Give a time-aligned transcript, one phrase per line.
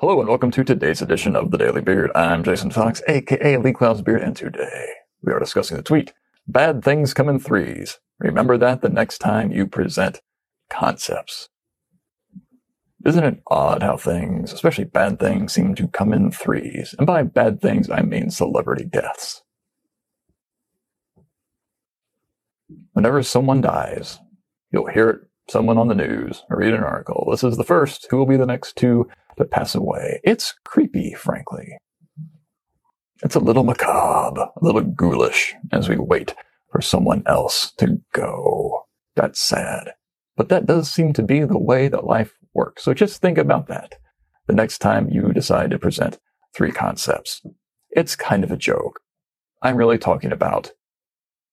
[0.00, 2.10] Hello and welcome to today's edition of the Daily Beard.
[2.14, 4.88] I'm Jason Fox, aka Lee Clow's Beard, and today
[5.22, 6.12] we are discussing the tweet,
[6.46, 7.98] Bad Things Come in Threes.
[8.18, 10.20] Remember that the next time you present
[10.68, 11.48] concepts.
[13.06, 16.94] Isn't it odd how things, especially bad things, seem to come in threes?
[16.98, 19.44] And by bad things, I mean celebrity deaths.
[22.92, 24.18] Whenever someone dies,
[24.70, 27.28] you'll hear it, someone on the news, or read an article.
[27.30, 28.06] This is the first.
[28.10, 30.20] Who will be the next to to pass away.
[30.24, 31.78] It's creepy, frankly.
[33.22, 36.34] It's a little macabre, a little ghoulish as we wait
[36.70, 38.84] for someone else to go.
[39.14, 39.92] That's sad.
[40.36, 42.84] But that does seem to be the way that life works.
[42.84, 43.94] So just think about that
[44.46, 46.18] the next time you decide to present
[46.54, 47.42] three concepts.
[47.90, 49.00] It's kind of a joke.
[49.62, 50.72] I'm really talking about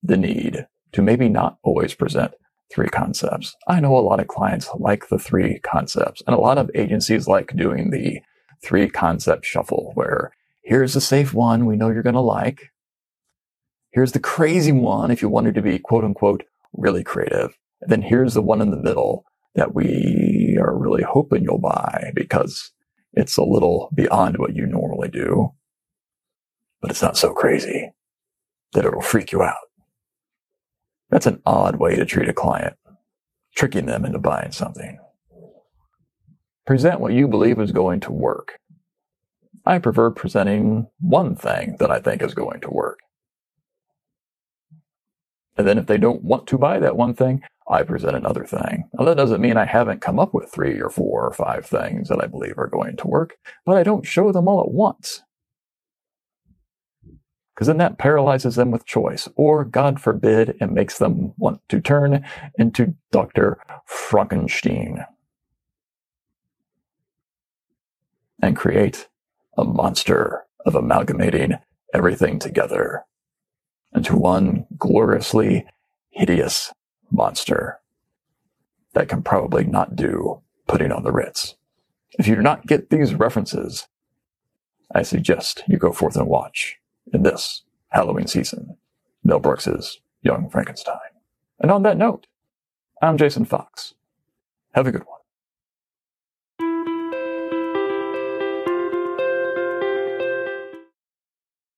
[0.01, 2.33] the need to maybe not always present
[2.73, 3.55] three concepts.
[3.67, 7.27] I know a lot of clients like the three concepts, and a lot of agencies
[7.27, 8.21] like doing the
[8.63, 10.31] three concept shuffle where
[10.63, 12.71] here's the safe one we know you're going to like.
[13.91, 16.43] Here's the crazy one if you wanted to be quote unquote
[16.73, 17.55] really creative.
[17.81, 22.11] And then here's the one in the middle that we are really hoping you'll buy
[22.15, 22.71] because
[23.13, 25.53] it's a little beyond what you normally do,
[26.81, 27.91] but it's not so crazy
[28.71, 29.55] that it'll freak you out.
[31.09, 32.75] That's an odd way to treat a client,
[33.55, 34.99] tricking them into buying something.
[36.65, 38.59] Present what you believe is going to work.
[39.65, 42.99] I prefer presenting one thing that I think is going to work.
[45.57, 48.89] And then if they don't want to buy that one thing, I present another thing.
[48.93, 52.09] Now that doesn't mean I haven't come up with three or four or five things
[52.09, 55.21] that I believe are going to work, but I don't show them all at once
[57.53, 61.79] because then that paralyzes them with choice, or God forbid, it makes them want to
[61.79, 62.25] turn
[62.57, 63.59] into Dr.
[63.85, 65.05] Frankenstein
[68.41, 69.07] and create
[69.55, 71.59] a monster of amalgamating
[71.93, 73.03] everything together
[73.93, 75.65] into one gloriously
[76.09, 76.73] hideous
[77.11, 77.79] monster
[78.93, 81.55] that can probably not do putting on the Ritz.
[82.17, 83.87] If you do not get these references,
[84.93, 86.77] I suggest you go forth and watch
[87.13, 88.75] in this Halloween season,
[89.23, 90.97] Mel Brooks's Young Frankenstein.
[91.59, 92.27] And on that note,
[93.01, 93.93] I'm Jason Fox.
[94.73, 95.19] Have a good one.